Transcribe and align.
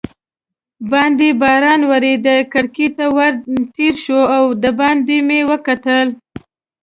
باندې 0.91 1.27
باران 1.41 1.81
ورېده، 1.91 2.35
کړکۍ 2.53 2.87
ته 2.97 3.05
ور 3.15 3.33
تېر 3.75 3.93
شوم 4.03 4.23
او 4.35 4.43
دباندې 4.63 5.17
مې 5.27 5.39
وکتل. 5.51 6.07